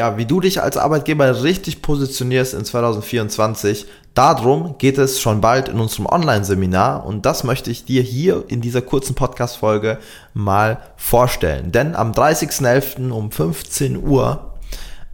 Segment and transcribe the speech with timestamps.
[0.00, 3.84] ja, wie du dich als Arbeitgeber richtig positionierst in 2024.
[4.14, 8.62] Darum geht es schon bald in unserem Online-Seminar und das möchte ich dir hier in
[8.62, 9.98] dieser kurzen Podcast-Folge
[10.32, 11.70] mal vorstellen.
[11.70, 13.10] Denn am 30.11.
[13.10, 14.54] um 15 Uhr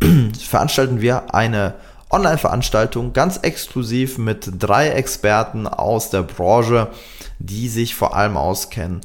[0.41, 1.75] veranstalten wir eine
[2.09, 6.87] Online-Veranstaltung ganz exklusiv mit drei Experten aus der Branche,
[7.41, 9.01] die sich vor allem auskennen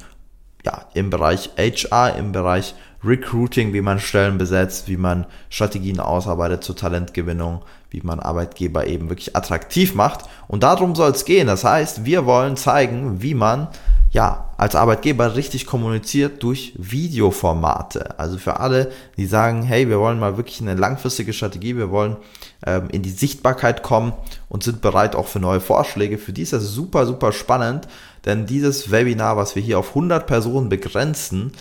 [0.63, 6.63] ja, im Bereich HR, im Bereich Recruiting, wie man Stellen besetzt, wie man Strategien ausarbeitet
[6.63, 10.25] zur Talentgewinnung, wie man Arbeitgeber eben wirklich attraktiv macht.
[10.47, 11.47] Und darum soll es gehen.
[11.47, 13.69] Das heißt, wir wollen zeigen, wie man
[14.11, 18.19] ja, als Arbeitgeber richtig kommuniziert durch Videoformate.
[18.19, 22.18] Also für alle, die sagen, hey, wir wollen mal wirklich eine langfristige Strategie, wir wollen
[22.65, 24.11] ähm, in die Sichtbarkeit kommen
[24.49, 26.18] und sind bereit auch für neue Vorschläge.
[26.18, 27.88] Für die ist das super, super spannend,
[28.25, 31.54] denn dieses Webinar, was wir hier auf 100 Personen begrenzen,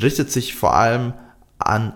[0.00, 1.14] richtet sich vor allem
[1.58, 1.94] an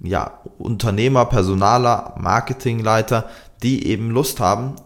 [0.00, 3.28] ja, Unternehmer, Personaler, Marketingleiter,
[3.62, 4.76] die eben Lust haben,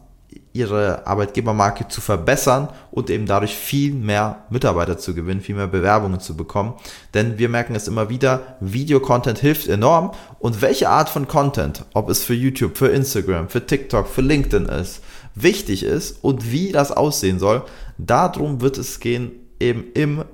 [0.52, 6.18] ihre Arbeitgebermarke zu verbessern und eben dadurch viel mehr Mitarbeiter zu gewinnen, viel mehr Bewerbungen
[6.18, 6.74] zu bekommen.
[7.14, 10.12] Denn wir merken es immer wieder, Videocontent hilft enorm.
[10.40, 14.66] Und welche Art von Content, ob es für YouTube, für Instagram, für TikTok, für LinkedIn
[14.66, 15.02] ist,
[15.36, 17.62] wichtig ist und wie das aussehen soll,
[17.98, 20.24] darum wird es gehen eben im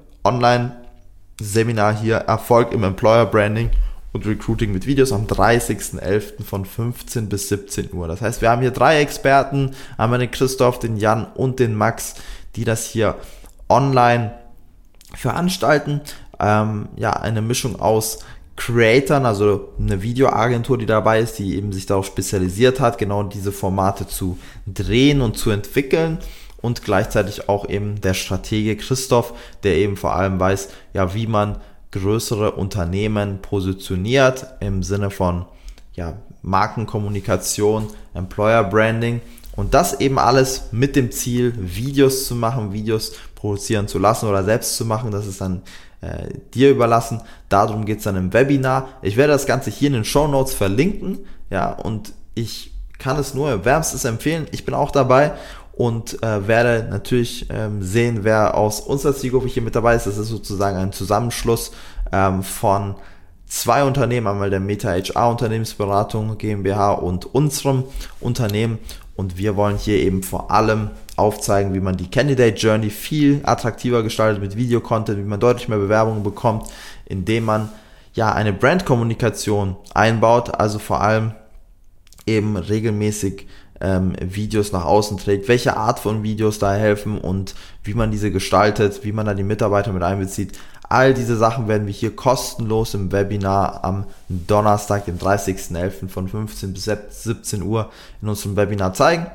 [1.36, 3.70] Online-Seminar hier Erfolg im Employer Branding
[4.12, 6.42] und Recruiting mit Videos am 30.11.
[6.42, 8.08] von 15 bis 17 Uhr.
[8.08, 12.14] Das heißt, wir haben hier drei Experten, einmal den Christoph, den Jan und den Max,
[12.56, 13.16] die das hier
[13.68, 14.32] online
[15.14, 16.00] veranstalten.
[16.40, 18.20] Ähm, ja, eine Mischung aus
[18.56, 23.52] Creatern, also eine Videoagentur, die dabei ist, die eben sich darauf spezialisiert hat, genau diese
[23.52, 26.18] Formate zu drehen und zu entwickeln
[26.60, 31.58] und gleichzeitig auch eben der Stratege Christoph, der eben vor allem weiß, ja, wie man
[31.92, 35.46] größere Unternehmen positioniert im Sinne von
[35.94, 39.20] ja, Markenkommunikation, Employer Branding
[39.56, 44.44] und das eben alles mit dem Ziel, Videos zu machen, Videos produzieren zu lassen oder
[44.44, 45.10] selbst zu machen.
[45.10, 45.62] Das ist dann
[46.02, 47.22] äh, dir überlassen.
[47.48, 48.88] Darum geht es dann im Webinar.
[49.00, 51.20] Ich werde das Ganze hier in den Show Notes verlinken.
[51.50, 54.46] Ja, und ich kann es nur wärmstens empfehlen.
[54.52, 55.32] Ich bin auch dabei
[55.76, 60.06] und äh, werde natürlich ähm, sehen, wer aus unserer Zielgruppe hier mit dabei ist.
[60.06, 61.70] Das ist sozusagen ein Zusammenschluss
[62.12, 62.94] ähm, von
[63.46, 67.84] zwei Unternehmen, einmal der Meta HR Unternehmensberatung GmbH und unserem
[68.20, 68.78] Unternehmen.
[69.16, 74.02] Und wir wollen hier eben vor allem aufzeigen, wie man die Candidate Journey viel attraktiver
[74.02, 76.68] gestaltet mit Videocontent, wie man deutlich mehr Bewerbungen bekommt,
[77.04, 77.68] indem man
[78.14, 81.32] ja eine Brandkommunikation einbaut, also vor allem
[82.26, 83.46] eben regelmäßig
[83.80, 87.54] ähm, Videos nach außen trägt, welche Art von Videos da helfen und
[87.84, 90.58] wie man diese gestaltet, wie man da die Mitarbeiter mit einbezieht.
[90.88, 96.08] All diese Sachen werden wir hier kostenlos im Webinar am Donnerstag, dem 30.11.
[96.08, 97.90] von 15 bis 17 Uhr
[98.22, 99.26] in unserem Webinar zeigen.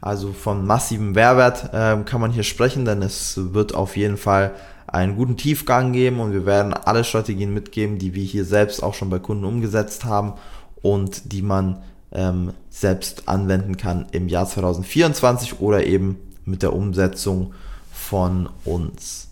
[0.00, 4.52] Also von massivem Mehrwert äh, kann man hier sprechen, denn es wird auf jeden Fall
[4.86, 8.94] einen guten Tiefgang geben und wir werden alle Strategien mitgeben, die wir hier selbst auch
[8.94, 10.34] schon bei Kunden umgesetzt haben
[10.82, 11.82] und die man
[12.12, 17.52] ähm, selbst anwenden kann im Jahr 2024 oder eben mit der Umsetzung
[17.92, 19.28] von uns.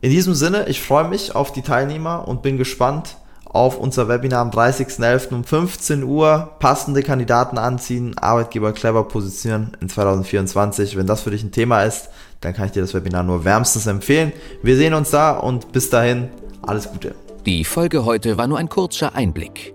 [0.00, 4.40] In diesem Sinne, ich freue mich auf die Teilnehmer und bin gespannt auf unser Webinar
[4.40, 5.34] am 30.11.
[5.34, 6.52] um 15 Uhr.
[6.58, 10.96] Passende Kandidaten anziehen, Arbeitgeber clever positionieren in 2024.
[10.96, 12.08] Wenn das für dich ein Thema ist,
[12.40, 14.32] dann kann ich dir das Webinar nur wärmstens empfehlen.
[14.62, 16.28] Wir sehen uns da und bis dahin
[16.62, 17.14] alles Gute.
[17.46, 19.74] Die Folge heute war nur ein kurzer Einblick.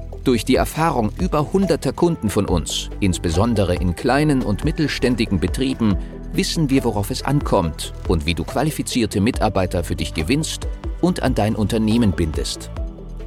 [0.23, 5.97] Durch die Erfahrung über hunderter Kunden von uns, insbesondere in kleinen und mittelständigen Betrieben,
[6.33, 10.67] wissen wir, worauf es ankommt und wie du qualifizierte Mitarbeiter für dich gewinnst
[11.01, 12.69] und an dein Unternehmen bindest.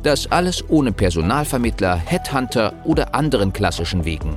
[0.05, 4.37] Das alles ohne Personalvermittler, Headhunter oder anderen klassischen Wegen.